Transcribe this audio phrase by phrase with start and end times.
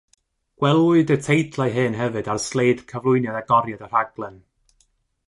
[0.61, 4.41] Gwelwyd y teitlau hyn hefyd ar sleid cyflwyniad agoriad y rhaglen.